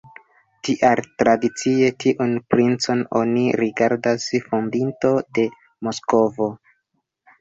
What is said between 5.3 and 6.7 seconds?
de Moskvo.